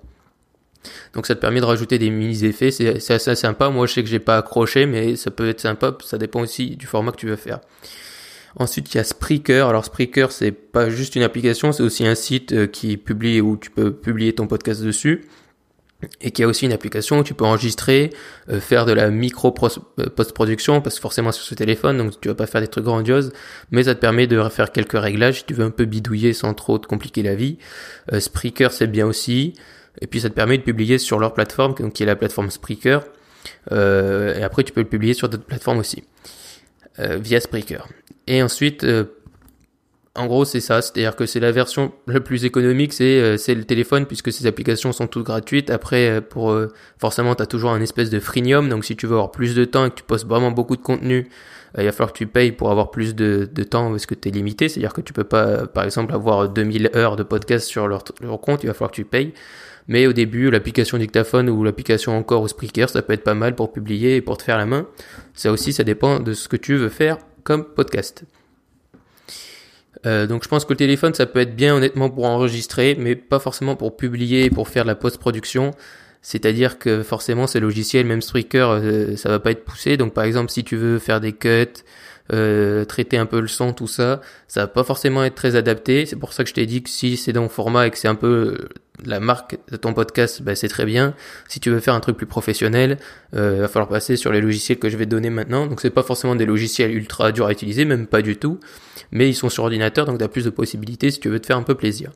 Donc 1.14 1.26
ça 1.26 1.34
te 1.34 1.40
permet 1.40 1.60
de 1.60 1.64
rajouter 1.64 1.98
des 1.98 2.10
mini-effets, 2.10 2.70
c'est 2.70 3.10
assez 3.10 3.34
sympa. 3.34 3.70
Moi, 3.70 3.86
je 3.86 3.94
sais 3.94 4.02
que 4.02 4.08
j'ai 4.08 4.18
pas 4.18 4.36
accroché, 4.36 4.84
mais 4.84 5.16
ça 5.16 5.30
peut 5.30 5.48
être 5.48 5.60
sympa. 5.60 5.96
Ça 6.04 6.18
dépend 6.18 6.40
aussi 6.40 6.76
du 6.76 6.86
format 6.86 7.12
que 7.12 7.16
tu 7.16 7.26
veux 7.26 7.36
faire. 7.36 7.60
Ensuite, 8.56 8.92
il 8.92 8.98
y 8.98 9.00
a 9.00 9.04
Spreaker. 9.04 9.68
Alors 9.68 9.84
Spreaker, 9.84 10.30
c'est 10.30 10.52
pas 10.52 10.90
juste 10.90 11.16
une 11.16 11.22
application, 11.22 11.72
c'est 11.72 11.82
aussi 11.82 12.06
un 12.06 12.14
site 12.14 12.52
euh, 12.52 12.66
qui 12.68 12.96
publie 12.96 13.40
où 13.40 13.56
tu 13.56 13.70
peux 13.70 13.92
publier 13.92 14.32
ton 14.32 14.46
podcast 14.46 14.82
dessus 14.82 15.26
et 16.20 16.30
qui 16.30 16.42
a 16.42 16.48
aussi 16.48 16.66
une 16.66 16.72
application 16.72 17.18
où 17.18 17.22
tu 17.22 17.34
peux 17.34 17.44
enregistrer, 17.44 18.10
euh, 18.50 18.60
faire 18.60 18.86
de 18.86 18.92
la 18.92 19.10
micro 19.10 19.54
euh, 19.98 20.10
post-production 20.10 20.80
parce 20.80 20.96
que 20.96 21.00
forcément 21.00 21.32
sur 21.32 21.44
ce 21.44 21.54
téléphone 21.54 21.98
donc 21.98 22.20
tu 22.20 22.28
vas 22.28 22.34
pas 22.34 22.46
faire 22.46 22.60
des 22.60 22.68
trucs 22.68 22.84
grandioses 22.84 23.32
mais 23.70 23.84
ça 23.84 23.94
te 23.94 24.00
permet 24.00 24.26
de 24.26 24.40
faire 24.48 24.72
quelques 24.72 24.98
réglages 24.98 25.38
si 25.38 25.44
tu 25.44 25.54
veux 25.54 25.64
un 25.64 25.70
peu 25.70 25.84
bidouiller 25.84 26.32
sans 26.32 26.54
trop 26.54 26.78
te 26.78 26.86
compliquer 26.86 27.22
la 27.22 27.34
vie. 27.34 27.58
Euh, 28.12 28.20
Spreaker 28.20 28.72
c'est 28.72 28.86
bien 28.86 29.06
aussi 29.06 29.54
et 30.00 30.06
puis 30.06 30.20
ça 30.20 30.30
te 30.30 30.34
permet 30.34 30.58
de 30.58 30.62
publier 30.62 30.98
sur 30.98 31.18
leur 31.18 31.34
plateforme 31.34 31.74
donc 31.74 31.92
qui 31.92 32.02
est 32.02 32.06
la 32.06 32.16
plateforme 32.16 32.50
Spreaker 32.50 33.04
et 33.70 34.42
après 34.42 34.64
tu 34.64 34.72
peux 34.72 34.80
le 34.80 34.88
publier 34.88 35.12
sur 35.12 35.28
d'autres 35.28 35.44
plateformes 35.44 35.78
aussi 35.78 36.02
via 36.98 37.40
Spreaker. 37.40 37.86
Et 38.26 38.42
ensuite 38.42 38.86
en 40.16 40.26
gros, 40.26 40.44
c'est 40.44 40.60
ça, 40.60 40.80
c'est-à-dire 40.80 41.16
que 41.16 41.26
c'est 41.26 41.40
la 41.40 41.50
version 41.50 41.92
la 42.06 42.20
plus 42.20 42.44
économique, 42.44 42.92
c'est 42.92 43.20
euh, 43.20 43.36
le 43.48 43.64
téléphone 43.64 44.06
puisque 44.06 44.32
ces 44.32 44.46
applications 44.46 44.92
sont 44.92 45.08
toutes 45.08 45.26
gratuites. 45.26 45.70
Après, 45.70 46.08
euh, 46.08 46.20
pour 46.20 46.52
euh, 46.52 46.72
forcément, 46.98 47.34
tu 47.34 47.42
as 47.42 47.46
toujours 47.46 47.72
un 47.72 47.80
espèce 47.80 48.10
de 48.10 48.20
freemium, 48.20 48.68
donc 48.68 48.84
si 48.84 48.94
tu 48.94 49.06
veux 49.06 49.14
avoir 49.14 49.32
plus 49.32 49.56
de 49.56 49.64
temps 49.64 49.86
et 49.86 49.90
que 49.90 49.96
tu 49.96 50.04
postes 50.04 50.26
vraiment 50.26 50.52
beaucoup 50.52 50.76
de 50.76 50.82
contenu, 50.82 51.28
il 51.76 51.84
va 51.84 51.90
falloir 51.90 52.12
que 52.12 52.18
tu 52.18 52.28
payes 52.28 52.52
pour 52.52 52.70
avoir 52.70 52.92
plus 52.92 53.16
de, 53.16 53.48
de 53.52 53.64
temps 53.64 53.90
parce 53.90 54.06
que 54.06 54.14
tu 54.14 54.28
es 54.28 54.30
limité, 54.30 54.68
c'est-à-dire 54.68 54.92
que 54.92 55.00
tu 55.00 55.12
peux 55.12 55.24
pas, 55.24 55.66
par 55.66 55.82
exemple, 55.82 56.14
avoir 56.14 56.48
2000 56.48 56.92
heures 56.94 57.16
de 57.16 57.24
podcast 57.24 57.66
sur 57.66 57.88
leur, 57.88 58.04
leur 58.20 58.40
compte, 58.40 58.62
il 58.62 58.68
va 58.68 58.74
falloir 58.74 58.92
que 58.92 58.96
tu 58.96 59.04
payes. 59.04 59.34
Mais 59.88 60.06
au 60.06 60.12
début, 60.12 60.48
l'application 60.48 60.96
dictaphone 60.96 61.50
ou 61.50 61.64
l'application 61.64 62.16
encore 62.16 62.42
au 62.42 62.48
Spreaker, 62.48 62.88
ça 62.88 63.02
peut 63.02 63.12
être 63.12 63.24
pas 63.24 63.34
mal 63.34 63.56
pour 63.56 63.72
publier 63.72 64.14
et 64.14 64.20
pour 64.22 64.38
te 64.38 64.44
faire 64.44 64.58
la 64.58 64.66
main. 64.66 64.86
Ça 65.34 65.50
aussi, 65.50 65.72
ça 65.72 65.82
dépend 65.82 66.20
de 66.20 66.32
ce 66.32 66.46
que 66.46 66.56
tu 66.56 66.76
veux 66.76 66.88
faire 66.88 67.18
comme 67.42 67.64
podcast. 67.64 68.24
Euh, 70.06 70.26
donc 70.26 70.44
je 70.44 70.48
pense 70.48 70.64
que 70.64 70.72
le 70.72 70.76
téléphone 70.76 71.14
ça 71.14 71.26
peut 71.26 71.40
être 71.40 71.56
bien 71.56 71.74
honnêtement 71.74 72.10
pour 72.10 72.24
enregistrer, 72.26 72.96
mais 72.98 73.14
pas 73.16 73.38
forcément 73.38 73.76
pour 73.76 73.96
publier, 73.96 74.50
pour 74.50 74.68
faire 74.68 74.84
la 74.84 74.94
post-production. 74.94 75.72
C'est-à-dire 76.22 76.78
que 76.78 77.02
forcément 77.02 77.46
ces 77.46 77.60
logiciels, 77.60 78.06
même 78.06 78.22
Spreaker, 78.22 78.70
euh, 78.70 79.16
ça 79.16 79.28
va 79.28 79.40
pas 79.40 79.50
être 79.50 79.64
poussé. 79.64 79.96
Donc 79.96 80.14
par 80.14 80.24
exemple 80.24 80.50
si 80.50 80.64
tu 80.64 80.76
veux 80.76 80.98
faire 80.98 81.20
des 81.20 81.32
cuts, 81.32 81.66
euh, 82.32 82.84
traiter 82.84 83.18
un 83.18 83.26
peu 83.26 83.40
le 83.40 83.48
son, 83.48 83.72
tout 83.72 83.86
ça, 83.86 84.20
ça 84.48 84.60
va 84.62 84.66
pas 84.66 84.84
forcément 84.84 85.24
être 85.24 85.34
très 85.34 85.56
adapté. 85.56 86.06
C'est 86.06 86.16
pour 86.16 86.32
ça 86.32 86.42
que 86.44 86.48
je 86.48 86.54
t'ai 86.54 86.66
dit 86.66 86.82
que 86.82 86.90
si 86.90 87.16
c'est 87.16 87.32
dans 87.32 87.42
le 87.42 87.48
format 87.48 87.86
et 87.86 87.90
que 87.90 87.98
c'est 87.98 88.08
un 88.08 88.14
peu 88.14 88.68
la 89.04 89.20
marque 89.20 89.58
de 89.70 89.76
ton 89.76 89.92
podcast, 89.92 90.42
bah, 90.42 90.54
c'est 90.54 90.68
très 90.68 90.84
bien. 90.84 91.14
Si 91.48 91.60
tu 91.60 91.70
veux 91.70 91.80
faire 91.80 91.94
un 91.94 92.00
truc 92.00 92.16
plus 92.16 92.26
professionnel, 92.26 92.98
euh, 93.34 93.60
va 93.60 93.68
falloir 93.68 93.88
passer 93.88 94.16
sur 94.16 94.32
les 94.32 94.40
logiciels 94.40 94.78
que 94.78 94.88
je 94.88 94.96
vais 94.96 95.04
te 95.04 95.10
donner 95.10 95.30
maintenant. 95.30 95.66
Donc 95.66 95.80
c'est 95.80 95.90
pas 95.90 96.02
forcément 96.02 96.36
des 96.36 96.46
logiciels 96.46 96.94
ultra 96.94 97.32
durs 97.32 97.46
à 97.46 97.52
utiliser, 97.52 97.84
même 97.84 98.06
pas 98.06 98.22
du 98.22 98.36
tout, 98.36 98.60
mais 99.10 99.28
ils 99.28 99.34
sont 99.34 99.48
sur 99.48 99.64
ordinateur, 99.64 100.06
donc 100.06 100.18
tu 100.18 100.24
as 100.24 100.28
plus 100.28 100.44
de 100.44 100.50
possibilités 100.50 101.10
si 101.10 101.20
tu 101.20 101.28
veux 101.28 101.40
te 101.40 101.46
faire 101.46 101.56
un 101.56 101.62
peu 101.62 101.74
plaisir. 101.74 102.10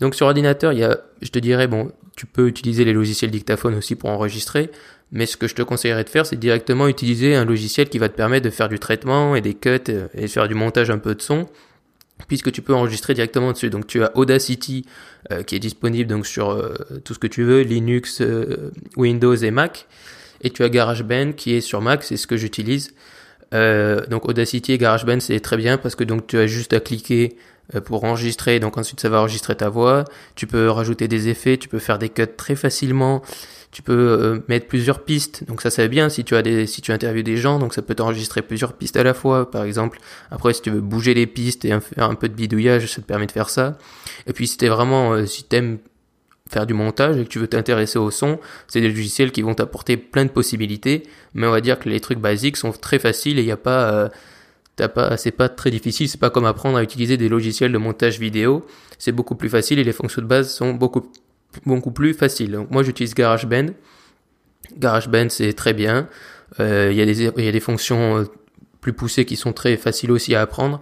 Donc 0.00 0.14
sur 0.14 0.26
ordinateur, 0.26 0.72
il 0.72 0.78
y 0.78 0.84
a, 0.84 0.98
je 1.22 1.30
te 1.30 1.38
dirais, 1.38 1.68
bon, 1.68 1.92
tu 2.16 2.26
peux 2.26 2.48
utiliser 2.48 2.84
les 2.84 2.92
logiciels 2.92 3.30
dictaphone 3.30 3.74
aussi 3.74 3.94
pour 3.94 4.10
enregistrer, 4.10 4.70
mais 5.12 5.26
ce 5.26 5.36
que 5.36 5.46
je 5.46 5.54
te 5.54 5.62
conseillerais 5.62 6.04
de 6.04 6.08
faire, 6.08 6.26
c'est 6.26 6.36
directement 6.36 6.88
utiliser 6.88 7.36
un 7.36 7.44
logiciel 7.44 7.88
qui 7.88 7.98
va 7.98 8.08
te 8.08 8.16
permettre 8.16 8.44
de 8.44 8.50
faire 8.50 8.68
du 8.68 8.78
traitement 8.78 9.36
et 9.36 9.40
des 9.40 9.54
cuts 9.54 9.78
euh, 9.90 10.08
et 10.14 10.26
faire 10.28 10.48
du 10.48 10.54
montage 10.54 10.90
un 10.90 10.98
peu 10.98 11.14
de 11.14 11.22
son, 11.22 11.46
puisque 12.28 12.52
tu 12.52 12.62
peux 12.62 12.74
enregistrer 12.74 13.14
directement 13.14 13.52
dessus. 13.52 13.70
Donc 13.70 13.86
tu 13.86 14.02
as 14.02 14.16
Audacity 14.16 14.84
euh, 15.30 15.42
qui 15.42 15.54
est 15.56 15.60
disponible 15.60 16.08
donc 16.08 16.26
sur 16.26 16.50
euh, 16.50 16.74
tout 17.04 17.14
ce 17.14 17.18
que 17.18 17.26
tu 17.26 17.42
veux, 17.42 17.62
Linux, 17.62 18.22
Windows 18.96 19.34
et 19.34 19.50
Mac, 19.50 19.86
et 20.42 20.50
tu 20.50 20.62
as 20.62 20.68
GarageBand 20.68 21.32
qui 21.32 21.54
est 21.54 21.60
sur 21.60 21.80
Mac, 21.80 22.02
c'est 22.02 22.16
ce 22.16 22.26
que 22.26 22.36
j'utilise. 22.36 22.92
donc 23.52 24.28
Audacity 24.28 24.72
et 24.72 24.78
GarageBand 24.78 25.20
c'est 25.20 25.40
très 25.40 25.56
bien 25.56 25.78
parce 25.78 25.94
que 25.94 26.04
donc 26.04 26.26
tu 26.26 26.38
as 26.38 26.46
juste 26.46 26.72
à 26.72 26.80
cliquer 26.80 27.36
pour 27.84 28.04
enregistrer, 28.04 28.60
donc 28.60 28.78
ensuite 28.78 29.00
ça 29.00 29.08
va 29.08 29.20
enregistrer 29.20 29.56
ta 29.56 29.68
voix. 29.68 30.04
Tu 30.34 30.46
peux 30.46 30.70
rajouter 30.70 31.08
des 31.08 31.28
effets, 31.28 31.56
tu 31.56 31.68
peux 31.68 31.78
faire 31.78 31.98
des 31.98 32.08
cuts 32.08 32.26
très 32.36 32.54
facilement. 32.54 33.22
Tu 33.72 33.82
peux 33.82 33.92
euh, 33.92 34.38
mettre 34.48 34.68
plusieurs 34.68 35.04
pistes, 35.04 35.44
donc 35.48 35.60
ça 35.60 35.68
c'est 35.68 35.88
bien 35.88 36.08
si 36.08 36.24
tu 36.24 36.34
as 36.34 36.40
des, 36.40 36.66
si 36.66 36.80
tu 36.80 36.92
interviews 36.92 37.22
des 37.22 37.36
gens, 37.36 37.58
donc 37.58 37.74
ça 37.74 37.82
peut 37.82 37.94
t'enregistrer 37.94 38.40
plusieurs 38.40 38.72
pistes 38.72 38.96
à 38.96 39.02
la 39.02 39.12
fois, 39.12 39.50
par 39.50 39.64
exemple. 39.64 39.98
Après, 40.30 40.54
si 40.54 40.62
tu 40.62 40.70
veux 40.70 40.80
bouger 40.80 41.12
les 41.12 41.26
pistes 41.26 41.64
et 41.66 41.78
faire 41.80 42.08
un 42.08 42.14
peu 42.14 42.28
de 42.28 42.34
bidouillage, 42.34 42.86
ça 42.90 43.02
te 43.02 43.06
permet 43.06 43.26
de 43.26 43.32
faire 43.32 43.50
ça. 43.50 43.76
Et 44.26 44.32
puis 44.32 44.46
si 44.46 44.56
vraiment, 44.66 45.12
euh, 45.12 45.26
si 45.26 45.44
t'aimes 45.44 45.78
faire 46.48 46.64
du 46.64 46.74
montage 46.74 47.18
et 47.18 47.24
que 47.24 47.28
tu 47.28 47.38
veux 47.38 47.48
t'intéresser 47.48 47.98
au 47.98 48.10
son, 48.10 48.38
c'est 48.68 48.80
des 48.80 48.88
logiciels 48.88 49.32
qui 49.32 49.42
vont 49.42 49.54
t'apporter 49.54 49.96
plein 49.96 50.24
de 50.24 50.30
possibilités, 50.30 51.02
mais 51.34 51.46
on 51.46 51.50
va 51.50 51.60
dire 51.60 51.78
que 51.78 51.88
les 51.88 52.00
trucs 52.00 52.18
basiques 52.18 52.56
sont 52.56 52.72
très 52.72 52.98
faciles 52.98 53.38
et 53.38 53.42
il 53.42 53.46
n'y 53.46 53.52
a 53.52 53.56
pas, 53.56 53.90
euh, 53.92 54.08
t'as 54.76 54.88
pas, 54.88 55.16
c'est 55.16 55.30
pas 55.32 55.48
très 55.48 55.70
difficile, 55.70 56.08
c'est 56.08 56.20
pas 56.20 56.30
comme 56.30 56.44
apprendre 56.44 56.76
à 56.76 56.82
utiliser 56.82 57.16
des 57.16 57.28
logiciels 57.28 57.72
de 57.72 57.78
montage 57.78 58.20
vidéo, 58.20 58.66
c'est 58.98 59.12
beaucoup 59.12 59.34
plus 59.34 59.48
facile 59.48 59.78
et 59.78 59.84
les 59.84 59.92
fonctions 59.92 60.22
de 60.22 60.26
base 60.26 60.52
sont 60.52 60.74
beaucoup 60.74 61.10
beaucoup 61.64 61.90
plus 61.90 62.14
facile. 62.14 62.52
Donc 62.52 62.70
moi 62.70 62.82
j'utilise 62.82 63.14
GarageBand. 63.14 63.68
GarageBand 64.76 65.28
c'est 65.30 65.54
très 65.54 65.72
bien. 65.72 66.08
Euh, 66.60 66.88
il 66.92 66.96
y, 66.96 67.02
a 67.02 67.06
des, 67.06 67.24
y 67.24 67.48
a 67.48 67.52
des 67.52 67.60
fonctions 67.60 68.18
euh, 68.18 68.24
plus 68.80 68.92
poussées 68.92 69.24
qui 69.24 69.36
sont 69.36 69.52
très 69.52 69.76
faciles 69.76 70.12
aussi 70.12 70.34
à 70.34 70.42
apprendre. 70.42 70.80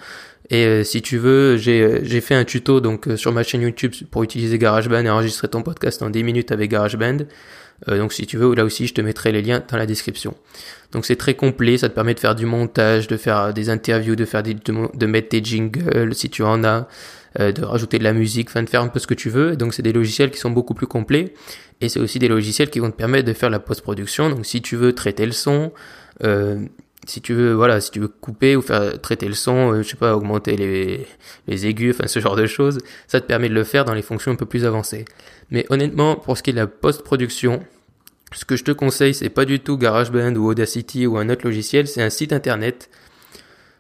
Et 0.51 0.67
euh, 0.67 0.85
si 0.85 1.01
tu 1.01 1.17
veux, 1.17 1.57
j'ai 1.57 2.21
fait 2.21 2.35
un 2.35 2.45
tuto 2.45 2.81
donc 2.81 3.09
sur 3.17 3.33
ma 3.33 3.43
chaîne 3.43 3.63
YouTube 3.63 3.93
pour 4.11 4.23
utiliser 4.25 4.59
GarageBand 4.59 5.05
et 5.05 5.11
enregistrer 5.11 5.49
ton 5.49 5.63
podcast 5.63 6.03
en 6.03 6.11
10 6.11 6.23
minutes 6.23 6.53
avec 6.53 6.71
GarageBand. 6.71 7.19
Donc 7.87 8.13
si 8.13 8.27
tu 8.27 8.37
veux, 8.37 8.55
là 8.55 8.65
aussi 8.65 8.87
je 8.87 8.95
te 8.95 9.01
mettrai 9.01 9.33
les 9.33 9.43
liens 9.43 9.63
dans 9.69 9.77
la 9.77 9.87
description. 9.87 10.35
Donc 10.93 11.05
c'est 11.05 11.17
très 11.17 11.35
complet, 11.35 11.77
ça 11.77 11.89
te 11.89 11.95
permet 11.95 12.15
de 12.15 12.21
faire 12.21 12.35
du 12.35 12.47
montage, 12.47 13.09
de 13.09 13.17
faire 13.17 13.53
des 13.53 13.69
interviews, 13.69 14.17
de 14.17 14.25
faire 14.25 14.43
des, 14.43 14.55
de 14.55 15.07
mettre 15.07 15.29
tes 15.29 15.45
jingles 15.45 16.15
si 16.15 16.31
tu 16.31 16.43
en 16.43 16.65
as. 16.65 16.89
Euh, 17.41 17.51
de 17.51 17.65
rajouter 17.65 17.99
de 17.99 18.05
la 18.05 18.13
musique, 18.13 18.49
enfin 18.49 18.63
de 18.63 18.71
faire 18.71 18.83
un 18.83 18.87
peu 18.87 19.01
ce 19.01 19.09
que 19.09 19.15
tu 19.15 19.29
veux. 19.29 19.57
Donc 19.57 19.75
c'est 19.75 19.83
des 19.83 19.93
logiciels 19.93 20.31
qui 20.31 20.39
sont 20.39 20.51
beaucoup 20.51 20.73
plus 20.73 20.87
complets 20.87 21.35
et 21.81 21.89
c'est 21.89 21.99
aussi 21.99 22.21
des 22.21 22.29
logiciels 22.29 22.71
qui 22.71 22.79
vont 22.79 22.93
te 22.93 22.97
permettre 22.97 23.27
de 23.27 23.33
faire 23.33 23.51
la 23.51 23.59
post-production. 23.59 24.31
Donc 24.31 24.47
si 24.47 24.63
tu 24.63 24.77
veux 24.77 24.93
traiter 24.93 25.27
le 25.27 25.33
son, 25.33 25.73
euh, 26.23 26.61
si 27.07 27.21
tu 27.21 27.35
veux 27.35 27.53
voilà, 27.53 27.81
si 27.81 27.91
tu 27.91 28.01
veux 28.01 28.09
couper 28.09 28.57
ou 28.57 28.63
faire 28.63 29.01
traiter 29.01 29.29
le 29.29 29.35
son, 29.35 29.73
euh, 29.73 29.83
je 29.83 29.89
sais 29.89 29.97
pas, 29.97 30.17
augmenter 30.17 30.57
les 30.57 31.07
les 31.47 31.67
aigus, 31.67 31.95
enfin 31.95 32.07
ce 32.07 32.21
genre 32.21 32.37
de 32.37 32.47
choses, 32.47 32.79
ça 33.07 33.21
te 33.21 33.27
permet 33.27 33.49
de 33.49 33.55
le 33.55 33.65
faire 33.65 33.85
dans 33.85 33.95
les 33.95 34.03
fonctions 34.03 34.33
un 34.33 34.37
peu 34.37 34.47
plus 34.47 34.65
avancées. 34.65 35.05
Mais 35.51 35.67
honnêtement, 35.71 36.17
pour 36.17 36.37
ce 36.37 36.43
qui 36.43 36.51
est 36.51 36.55
de 36.55 36.59
la 36.59 36.67
post-production, 36.67 37.63
ce 38.33 38.45
que 38.45 38.57
je 38.57 38.65
te 38.65 38.73
conseille, 38.73 39.15
c'est 39.15 39.29
pas 39.29 39.45
du 39.45 39.61
tout 39.61 39.77
GarageBand 39.79 40.35
ou 40.37 40.49
Audacity 40.49 41.07
ou 41.07 41.19
un 41.19 41.29
autre 41.29 41.45
logiciel, 41.45 41.87
c'est 41.87 42.03
un 42.03 42.11
site 42.11 42.33
internet 42.33 42.89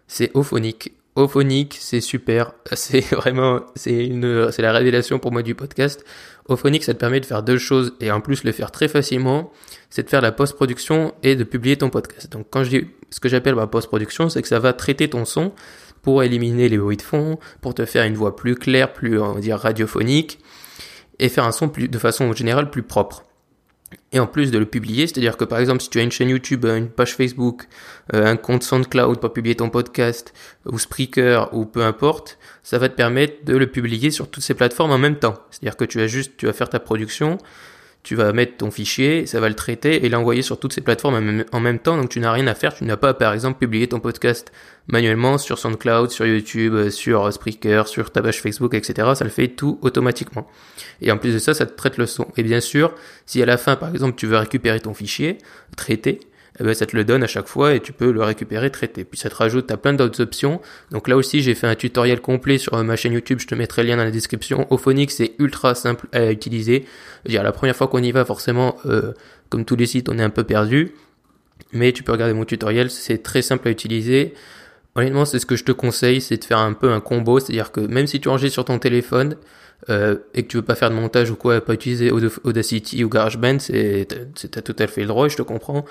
c'est 0.06 0.30
Ophonic. 0.34 0.92
Ophonic, 1.16 1.76
c'est 1.80 2.00
super. 2.00 2.52
C'est 2.72 3.00
vraiment, 3.14 3.60
c'est 3.76 4.06
une, 4.06 4.50
c'est 4.50 4.62
la 4.62 4.72
révélation 4.72 5.18
pour 5.18 5.30
moi 5.30 5.42
du 5.42 5.54
podcast. 5.54 6.04
Ophonic, 6.46 6.82
ça 6.82 6.92
te 6.92 6.98
permet 6.98 7.20
de 7.20 7.26
faire 7.26 7.42
deux 7.42 7.56
choses 7.58 7.94
et 8.00 8.10
en 8.10 8.20
plus 8.20 8.44
le 8.44 8.52
faire 8.52 8.70
très 8.70 8.88
facilement. 8.88 9.52
C'est 9.90 10.02
de 10.02 10.10
faire 10.10 10.20
la 10.20 10.32
post-production 10.32 11.14
et 11.22 11.36
de 11.36 11.44
publier 11.44 11.76
ton 11.76 11.88
podcast. 11.88 12.30
Donc 12.32 12.46
quand 12.50 12.64
je 12.64 12.70
dis 12.70 12.88
ce 13.10 13.20
que 13.20 13.28
j'appelle 13.28 13.54
ma 13.54 13.68
post-production, 13.68 14.28
c'est 14.28 14.42
que 14.42 14.48
ça 14.48 14.58
va 14.58 14.72
traiter 14.72 15.08
ton 15.08 15.24
son 15.24 15.52
pour 16.02 16.22
éliminer 16.22 16.68
les 16.68 16.78
bruits 16.78 16.96
de 16.96 17.02
fond, 17.02 17.38
pour 17.62 17.74
te 17.74 17.84
faire 17.84 18.04
une 18.04 18.14
voix 18.14 18.34
plus 18.36 18.56
claire, 18.56 18.92
plus, 18.92 19.20
on 19.20 19.34
va 19.34 19.40
dire, 19.40 19.58
radiophonique 19.58 20.40
et 21.18 21.28
faire 21.28 21.44
un 21.44 21.52
son 21.52 21.68
plus, 21.68 21.88
de 21.88 21.98
façon 21.98 22.32
générale 22.32 22.70
plus 22.70 22.82
propre 22.82 23.24
et 24.14 24.20
en 24.20 24.26
plus 24.26 24.50
de 24.52 24.58
le 24.58 24.64
publier, 24.64 25.06
c'est-à-dire 25.06 25.36
que 25.36 25.44
par 25.44 25.58
exemple 25.58 25.82
si 25.82 25.90
tu 25.90 25.98
as 25.98 26.02
une 26.02 26.12
chaîne 26.12 26.28
YouTube, 26.28 26.64
une 26.64 26.88
page 26.88 27.14
Facebook, 27.16 27.64
euh, 28.14 28.24
un 28.24 28.36
compte 28.36 28.62
SoundCloud 28.62 29.18
pour 29.18 29.32
publier 29.32 29.56
ton 29.56 29.70
podcast, 29.70 30.32
ou 30.66 30.78
Spreaker, 30.78 31.52
ou 31.52 31.66
peu 31.66 31.82
importe, 31.82 32.38
ça 32.62 32.78
va 32.78 32.88
te 32.88 32.94
permettre 32.94 33.44
de 33.44 33.56
le 33.56 33.66
publier 33.66 34.12
sur 34.12 34.30
toutes 34.30 34.44
ces 34.44 34.54
plateformes 34.54 34.92
en 34.92 34.98
même 34.98 35.18
temps. 35.18 35.34
C'est-à-dire 35.50 35.76
que 35.76 35.84
tu 35.84 36.00
as 36.00 36.06
juste, 36.06 36.36
tu 36.36 36.46
vas 36.46 36.52
faire 36.52 36.70
ta 36.70 36.78
production, 36.78 37.38
tu 38.04 38.16
vas 38.16 38.34
mettre 38.34 38.58
ton 38.58 38.70
fichier, 38.70 39.24
ça 39.24 39.40
va 39.40 39.48
le 39.48 39.54
traiter 39.54 40.04
et 40.04 40.10
l'envoyer 40.10 40.42
sur 40.42 40.60
toutes 40.60 40.74
ces 40.74 40.82
plateformes 40.82 41.44
en 41.50 41.60
même 41.60 41.78
temps. 41.78 41.96
Donc 41.96 42.10
tu 42.10 42.20
n'as 42.20 42.32
rien 42.32 42.46
à 42.46 42.54
faire. 42.54 42.74
Tu 42.74 42.84
n'as 42.84 42.98
pas, 42.98 43.14
par 43.14 43.32
exemple, 43.32 43.58
publié 43.58 43.88
ton 43.88 43.98
podcast 43.98 44.52
manuellement 44.88 45.38
sur 45.38 45.58
SoundCloud, 45.58 46.10
sur 46.10 46.26
YouTube, 46.26 46.90
sur 46.90 47.32
Spreaker, 47.32 47.88
sur 47.88 48.12
ta 48.12 48.20
page 48.20 48.42
Facebook, 48.42 48.74
etc. 48.74 49.12
Ça 49.14 49.24
le 49.24 49.30
fait 49.30 49.48
tout 49.48 49.78
automatiquement. 49.80 50.46
Et 51.00 51.10
en 51.10 51.16
plus 51.16 51.32
de 51.32 51.38
ça, 51.38 51.54
ça 51.54 51.64
te 51.64 51.74
traite 51.74 51.96
le 51.96 52.04
son. 52.04 52.28
Et 52.36 52.42
bien 52.42 52.60
sûr, 52.60 52.94
si 53.24 53.42
à 53.42 53.46
la 53.46 53.56
fin, 53.56 53.74
par 53.74 53.88
exemple, 53.88 54.16
tu 54.16 54.26
veux 54.26 54.36
récupérer 54.36 54.80
ton 54.80 54.92
fichier, 54.92 55.38
traiter, 55.74 56.20
eh 56.60 56.64
ben, 56.64 56.72
ça 56.74 56.86
te 56.86 56.96
le 56.96 57.04
donne 57.04 57.22
à 57.22 57.26
chaque 57.26 57.48
fois 57.48 57.74
et 57.74 57.80
tu 57.80 57.92
peux 57.92 58.12
le 58.12 58.22
récupérer, 58.22 58.70
traiter. 58.70 59.04
Puis 59.04 59.18
ça 59.18 59.28
te 59.28 59.34
rajoute 59.34 59.70
à 59.70 59.76
plein 59.76 59.92
d'autres 59.92 60.22
options. 60.22 60.60
Donc 60.92 61.08
là 61.08 61.16
aussi, 61.16 61.42
j'ai 61.42 61.54
fait 61.54 61.66
un 61.66 61.74
tutoriel 61.74 62.20
complet 62.20 62.58
sur 62.58 62.82
ma 62.84 62.94
chaîne 62.96 63.12
YouTube, 63.12 63.40
je 63.40 63.46
te 63.46 63.54
mettrai 63.54 63.82
le 63.82 63.88
lien 63.88 63.96
dans 63.96 64.04
la 64.04 64.12
description. 64.12 64.66
Ophonic, 64.70 65.10
c'est 65.10 65.32
ultra 65.38 65.74
simple 65.74 66.06
à 66.12 66.30
utiliser. 66.30 66.84
dire, 67.26 67.42
la 67.42 67.52
première 67.52 67.74
fois 67.74 67.88
qu'on 67.88 68.02
y 68.02 68.12
va, 68.12 68.24
forcément, 68.24 68.76
euh, 68.86 69.12
comme 69.48 69.64
tous 69.64 69.76
les 69.76 69.86
sites, 69.86 70.08
on 70.08 70.18
est 70.18 70.22
un 70.22 70.30
peu 70.30 70.44
perdu. 70.44 70.92
Mais 71.72 71.92
tu 71.92 72.04
peux 72.04 72.12
regarder 72.12 72.34
mon 72.34 72.44
tutoriel, 72.44 72.88
c'est 72.90 73.18
très 73.18 73.42
simple 73.42 73.66
à 73.66 73.70
utiliser. 73.72 74.34
Honnêtement, 74.96 75.24
c'est 75.24 75.38
ce 75.38 75.46
que 75.46 75.56
je 75.56 75.64
te 75.64 75.72
conseille, 75.72 76.20
c'est 76.20 76.36
de 76.36 76.44
faire 76.44 76.58
un 76.58 76.72
peu 76.72 76.90
un 76.90 77.00
combo, 77.00 77.40
c'est-à-dire 77.40 77.72
que 77.72 77.80
même 77.80 78.06
si 78.06 78.20
tu 78.20 78.28
enregistres 78.28 78.54
sur 78.54 78.64
ton 78.64 78.78
téléphone, 78.78 79.36
euh, 79.90 80.16
et 80.32 80.44
que 80.44 80.48
tu 80.48 80.56
veux 80.56 80.62
pas 80.62 80.74
faire 80.74 80.90
de 80.90 80.94
montage 80.94 81.30
ou 81.30 81.36
quoi, 81.36 81.60
pas 81.60 81.74
utiliser 81.74 82.10
Audacity 82.10 83.04
ou 83.04 83.08
GarageBand, 83.08 83.58
c'est 83.58 84.08
t'as 84.50 84.62
tout 84.62 84.76
à 84.78 84.86
fait 84.86 85.02
le 85.02 85.08
droit, 85.08 85.28
je 85.28 85.36
te 85.36 85.42
comprends. 85.42 85.84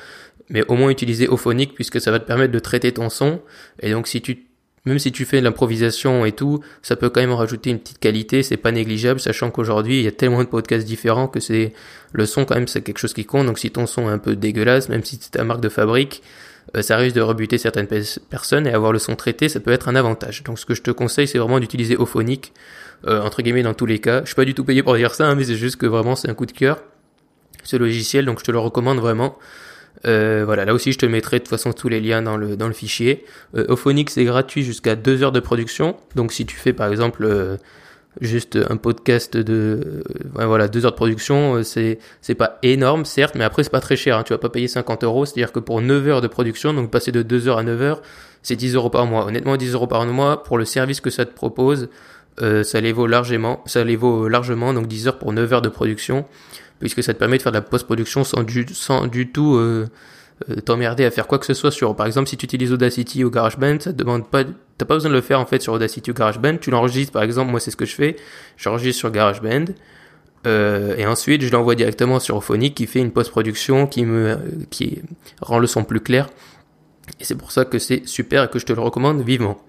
Mais 0.50 0.64
au 0.68 0.76
moins 0.76 0.90
utiliser 0.90 1.28
Ophonic 1.28 1.76
puisque 1.76 2.02
ça 2.02 2.12
va 2.12 2.20
te 2.20 2.26
permettre 2.26 2.52
de 2.52 2.60
traiter 2.60 2.92
ton 2.92 3.10
son. 3.10 3.42
Et 3.82 3.92
donc 3.92 4.08
si 4.08 4.22
tu 4.22 4.48
même 4.86 5.00
si 5.00 5.14
tu 5.14 5.24
fais 5.24 5.40
de 5.40 5.46
l'improvisation 5.46 6.26
et 6.26 6.34
tout, 6.34 6.60
ça 6.82 6.98
peut 6.98 7.10
quand 7.10 7.22
même 7.22 7.32
rajouter 7.32 7.70
une 7.70 7.80
petite 7.80 8.00
qualité, 8.00 8.44
c'est 8.44 8.58
pas 8.58 8.74
négligeable, 8.74 9.22
sachant 9.22 9.50
qu'aujourd'hui 9.50 10.00
il 10.00 10.04
y 10.04 10.08
a 10.08 10.12
tellement 10.12 10.44
de 10.44 10.50
podcasts 10.50 10.86
différents 10.86 11.30
que 11.30 11.40
c'est 11.40 11.72
le 12.12 12.26
son 12.26 12.44
quand 12.44 12.56
même 12.56 12.68
c'est 12.68 12.82
quelque 12.82 12.98
chose 12.98 13.14
qui 13.14 13.26
compte. 13.26 13.46
Donc 13.46 13.60
si 13.60 13.70
ton 13.72 13.86
son 13.86 14.10
est 14.10 14.14
un 14.14 14.18
peu 14.18 14.36
dégueulasse, 14.36 14.90
même 14.90 15.04
si 15.04 15.20
c'est 15.22 15.32
ta 15.32 15.44
marque 15.44 15.62
de 15.62 15.70
fabrique, 15.70 16.24
ça 16.82 16.98
risque 16.98 17.16
de 17.16 17.22
rebuter 17.22 17.58
certaines 17.58 17.88
personnes 18.30 18.66
et 18.66 18.74
avoir 18.74 18.92
le 18.92 19.00
son 19.00 19.16
traité, 19.16 19.48
ça 19.48 19.60
peut 19.60 19.72
être 19.72 19.90
un 19.90 19.96
avantage. 19.96 20.44
Donc 20.44 20.58
ce 20.58 20.66
que 20.66 20.74
je 20.74 20.82
te 20.82 20.92
conseille, 20.92 21.28
c'est 21.28 21.38
vraiment 21.38 21.60
d'utiliser 21.60 21.96
Ophonic 21.98 22.52
euh, 23.06 23.22
entre 23.22 23.42
guillemets 23.42 23.64
dans 23.64 23.74
tous 23.74 23.86
les 23.86 24.00
cas. 24.00 24.22
Je 24.22 24.28
suis 24.28 24.36
pas 24.36 24.46
du 24.46 24.54
tout 24.54 24.64
payé 24.64 24.82
pour 24.82 24.96
dire 24.96 25.14
ça, 25.14 25.28
hein, 25.28 25.36
mais 25.36 25.44
c'est 25.44 25.56
juste 25.56 25.76
que 25.76 25.86
vraiment 25.86 26.16
c'est 26.16 26.30
un 26.30 26.34
coup 26.34 26.46
de 26.46 26.52
cœur 26.52 26.80
ce 27.64 27.78
logiciel, 27.78 28.26
donc 28.26 28.40
je 28.40 28.44
te 28.44 28.52
le 28.52 28.60
recommande 28.60 29.00
vraiment. 29.00 29.38
Euh, 30.06 30.44
voilà, 30.46 30.66
là 30.66 30.74
aussi 30.74 30.92
je 30.92 30.98
te 30.98 31.06
mettrai 31.06 31.38
de 31.38 31.44
toute 31.44 31.50
façon 31.50 31.72
tous 31.72 31.88
les 31.88 32.02
liens 32.02 32.22
dans 32.22 32.36
le 32.36 32.58
dans 32.58 32.68
le 32.68 32.74
fichier. 32.74 33.26
Euh, 33.56 33.66
Ophonic 33.70 34.10
c'est 34.10 34.26
gratuit 34.26 34.64
jusqu'à 34.64 34.96
deux 34.96 35.24
heures 35.24 35.32
de 35.32 35.40
production, 35.40 35.96
donc 36.16 36.34
si 36.34 36.46
tu 36.46 36.56
fais 36.56 36.74
par 36.74 36.92
exemple 36.92 37.24
euh, 37.24 37.58
juste 38.22 38.58
un 38.70 38.78
podcast 38.78 39.36
de 39.36 40.04
voilà 40.34 40.68
deux 40.68 40.86
heures 40.86 40.92
de 40.92 40.98
production, 40.98 41.64
c'est 41.64 42.00
c'est 42.22 42.36
pas 42.36 42.60
énorme 42.64 43.06
certes, 43.06 43.36
mais 43.36 43.44
après 43.44 43.64
c'est 43.64 43.72
pas 43.72 43.82
très 43.82 43.96
cher. 43.96 44.18
Hein, 44.18 44.24
tu 44.24 44.34
vas 44.34 44.40
pas 44.40 44.50
payer 44.50 44.68
50 44.68 45.04
euros, 45.04 45.26
c'est-à-dire 45.26 45.52
que 45.52 45.60
pour 45.60 45.82
9 45.82 46.08
heures 46.08 46.22
de 46.22 46.28
production, 46.28 46.74
donc 46.74 46.92
passer 46.92 47.12
de 47.12 47.22
2 47.22 47.48
heures 47.48 47.58
à 47.58 47.64
9 47.64 47.82
heures, 47.82 48.02
c'est 48.42 48.56
10 48.56 48.76
euros 48.76 48.90
par 48.90 49.06
mois. 49.06 49.26
Honnêtement 49.26 49.58
10 49.58 49.74
euros 49.74 49.88
par 49.88 50.06
mois 50.06 50.44
pour 50.44 50.58
le 50.58 50.66
service 50.66 51.02
que 51.02 51.10
ça 51.10 51.26
te 51.26 51.34
propose. 51.34 51.90
Euh, 52.42 52.64
ça 52.64 52.82
les 52.82 52.92
vaut 52.92 53.06
largement, 53.06 53.62
ça 53.66 53.84
les 53.84 53.96
vaut 53.96 54.28
largement, 54.28 54.74
donc 54.74 54.88
10 54.88 55.08
heures 55.08 55.20
pour 55.20 55.34
9 55.34 55.54
heures 55.54 55.62
de 55.62 55.70
production, 55.70 56.26
puisque 56.80 57.04
ça 57.04 57.14
te 57.14 57.20
permet 57.20 57.38
de 57.38 57.44
faire 57.44 57.52
de 57.52 57.58
la 57.58 57.62
post-production 57.62 58.24
sans 58.24 58.44
du, 58.44 58.66
sans 58.72 59.06
du 59.06 59.32
tout 59.32 59.56
euh, 59.56 59.86
euh, 59.86 59.88
t'emmerder 60.66 61.06
à 61.06 61.12
faire 61.12 61.28
quoi 61.28 61.40
que 61.40 61.46
ce 61.46 61.54
soit 61.54 61.72
sur, 61.72 61.96
par 61.96 62.06
exemple, 62.06 62.30
si 62.30 62.38
tu 62.38 62.46
utilises 62.46 62.72
Audacity 62.72 63.24
ou 63.24 63.30
GarageBand, 63.30 63.80
ça 63.80 63.92
te 63.92 63.98
demande 63.98 64.28
pas, 64.28 64.44
t'as 64.78 64.86
pas 64.86 64.96
besoin 64.96 65.10
de 65.10 65.16
le 65.16 65.22
faire 65.22 65.40
en 65.40 65.46
fait 65.46 65.62
sur 65.62 65.74
Audacity 65.74 66.12
ou 66.12 66.14
GarageBand, 66.14 66.58
tu 66.58 66.72
l'enregistres 66.72 67.14
par 67.14 67.24
exemple, 67.24 67.52
moi 67.52 67.60
c'est 67.60 67.72
ce 67.72 67.78
que 67.78 67.86
je 67.86 67.96
fais, 67.96 68.16
j'enregistre 68.58 69.00
sur 69.00 69.12
GarageBand, 69.12 69.66
euh, 70.46 70.96
et 70.98 71.06
ensuite 71.06 71.42
je 71.42 71.52
l'envoie 71.52 71.76
directement 71.76 72.20
sur 72.20 72.36
Ophonic 72.38 72.76
qui 72.76 72.88
fait 72.88 73.00
une 73.00 73.12
post-production 73.12 73.88
qui 73.88 74.06
me, 74.06 74.38
qui 74.70 75.02
rend 75.42 75.60
le 75.60 75.68
son 75.68 75.84
plus 75.84 76.02
clair. 76.02 76.30
Et 77.20 77.24
c'est 77.24 77.36
pour 77.36 77.52
ça 77.52 77.66
que 77.66 77.80
c'est 77.80 78.08
super 78.08 78.44
et 78.44 78.48
que 78.48 78.60
je 78.60 78.66
te 78.66 78.74
le 78.74 78.82
recommande 78.82 79.22
vivement. 79.22 79.62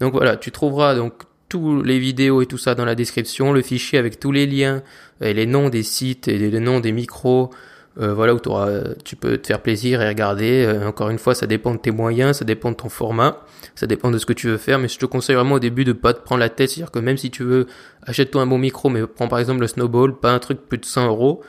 Donc 0.00 0.12
voilà, 0.12 0.36
tu 0.36 0.50
trouveras 0.50 0.94
donc 0.94 1.22
tous 1.48 1.82
les 1.82 1.98
vidéos 1.98 2.42
et 2.42 2.46
tout 2.46 2.58
ça 2.58 2.74
dans 2.74 2.84
la 2.84 2.94
description, 2.94 3.52
le 3.52 3.62
fichier 3.62 3.98
avec 3.98 4.20
tous 4.20 4.32
les 4.32 4.46
liens 4.46 4.82
et 5.20 5.32
les 5.34 5.46
noms 5.46 5.68
des 5.68 5.82
sites 5.82 6.28
et 6.28 6.38
les 6.38 6.60
noms 6.60 6.80
des 6.80 6.92
micros, 6.92 7.50
euh, 8.00 8.14
voilà 8.14 8.34
où 8.34 8.40
tu 9.04 9.16
peux 9.16 9.38
te 9.38 9.46
faire 9.46 9.60
plaisir 9.60 10.00
et 10.02 10.08
regarder. 10.08 10.64
Euh, 10.64 10.86
encore 10.86 11.10
une 11.10 11.18
fois, 11.18 11.34
ça 11.34 11.46
dépend 11.46 11.74
de 11.74 11.78
tes 11.78 11.90
moyens, 11.90 12.38
ça 12.38 12.44
dépend 12.44 12.70
de 12.70 12.76
ton 12.76 12.88
format, 12.88 13.44
ça 13.74 13.86
dépend 13.86 14.10
de 14.10 14.18
ce 14.18 14.26
que 14.26 14.32
tu 14.32 14.46
veux 14.48 14.56
faire. 14.56 14.78
Mais 14.78 14.88
je 14.88 14.98
te 14.98 15.06
conseille 15.06 15.36
vraiment 15.36 15.56
au 15.56 15.58
début 15.58 15.84
de 15.84 15.92
pas 15.92 16.14
te 16.14 16.20
prendre 16.20 16.40
la 16.40 16.48
tête, 16.48 16.70
c'est-à-dire 16.70 16.92
que 16.92 17.00
même 17.00 17.16
si 17.16 17.30
tu 17.30 17.42
veux, 17.42 17.66
achète-toi 18.02 18.42
un 18.42 18.46
bon 18.46 18.58
micro, 18.58 18.88
mais 18.88 19.06
prends 19.06 19.28
par 19.28 19.40
exemple 19.40 19.60
le 19.60 19.66
Snowball, 19.66 20.18
pas 20.18 20.32
un 20.32 20.38
truc 20.38 20.60
plus 20.68 20.78
de 20.78 20.84
100 20.84 21.08
euros. 21.08 21.42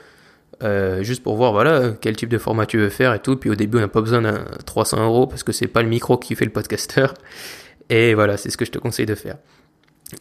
Euh, 0.62 1.02
juste 1.02 1.22
pour 1.22 1.36
voir 1.36 1.52
voilà 1.52 1.92
quel 2.02 2.16
type 2.16 2.28
de 2.28 2.36
format 2.36 2.66
tu 2.66 2.76
veux 2.76 2.90
faire 2.90 3.14
et 3.14 3.18
tout 3.18 3.34
puis 3.34 3.48
au 3.48 3.54
début 3.54 3.78
on 3.78 3.80
n'a 3.80 3.88
pas 3.88 4.02
besoin 4.02 4.20
d'un 4.20 4.44
300 4.66 5.06
euros 5.06 5.26
parce 5.26 5.42
que 5.42 5.52
c'est 5.52 5.68
pas 5.68 5.80
le 5.80 5.88
micro 5.88 6.18
qui 6.18 6.34
fait 6.34 6.44
le 6.44 6.50
podcaster 6.50 7.06
et 7.88 8.12
voilà 8.12 8.36
c'est 8.36 8.50
ce 8.50 8.58
que 8.58 8.66
je 8.66 8.70
te 8.70 8.78
conseille 8.78 9.06
de 9.06 9.14
faire 9.14 9.36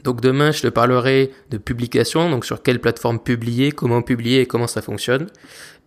donc 0.04 0.22
demain, 0.22 0.52
je 0.52 0.62
te 0.62 0.68
parlerai 0.68 1.32
de 1.50 1.58
publication, 1.58 2.30
donc 2.30 2.46
sur 2.46 2.62
quelle 2.62 2.80
plateforme 2.80 3.20
publier, 3.20 3.72
comment 3.72 4.02
publier 4.02 4.42
et 4.42 4.46
comment 4.46 4.68
ça 4.68 4.82
fonctionne. 4.82 5.28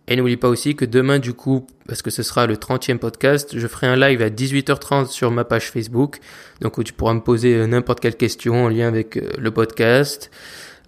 Et 0.07 0.15
n'oublie 0.15 0.37
pas 0.37 0.49
aussi 0.49 0.75
que 0.75 0.83
demain, 0.83 1.19
du 1.19 1.33
coup, 1.33 1.65
parce 1.87 2.01
que 2.01 2.11
ce 2.11 2.23
sera 2.23 2.45
le 2.45 2.55
30e 2.55 2.97
podcast, 2.97 3.57
je 3.57 3.67
ferai 3.67 3.87
un 3.87 3.95
live 3.95 4.21
à 4.21 4.29
18h30 4.29 5.07
sur 5.07 5.31
ma 5.31 5.45
page 5.45 5.71
Facebook, 5.71 6.19
donc 6.59 6.83
tu 6.83 6.91
pourras 6.91 7.13
me 7.13 7.21
poser 7.21 7.55
euh, 7.55 7.67
n'importe 7.67 8.01
quelle 8.01 8.17
question 8.17 8.65
en 8.65 8.67
lien 8.67 8.87
avec 8.87 9.15
euh, 9.15 9.29
le 9.37 9.51
podcast, 9.51 10.29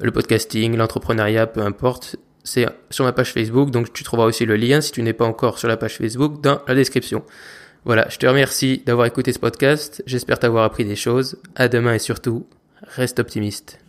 le 0.01 0.11
podcasting, 0.11 0.75
l'entrepreneuriat, 0.75 1.47
peu 1.47 1.61
importe. 1.61 2.17
C'est 2.43 2.67
sur 2.89 3.05
ma 3.05 3.13
page 3.13 3.31
Facebook, 3.31 3.71
donc 3.71 3.93
tu 3.93 4.03
trouveras 4.03 4.27
aussi 4.27 4.45
le 4.45 4.57
lien 4.57 4.81
si 4.81 4.91
tu 4.91 5.01
n'es 5.01 5.13
pas 5.13 5.25
encore 5.25 5.59
sur 5.59 5.67
la 5.67 5.77
page 5.77 5.97
Facebook 5.97 6.41
dans 6.41 6.59
la 6.67 6.75
description. 6.75 7.23
Voilà, 7.85 8.07
je 8.09 8.17
te 8.17 8.25
remercie 8.25 8.83
d'avoir 8.85 9.07
écouté 9.07 9.31
ce 9.31 9.39
podcast, 9.39 10.03
j'espère 10.05 10.39
t'avoir 10.39 10.65
appris 10.65 10.85
des 10.85 10.95
choses. 10.95 11.37
À 11.55 11.69
demain 11.69 11.93
et 11.93 11.99
surtout, 11.99 12.45
Reste 12.95 13.19
optimiste. 13.19 13.84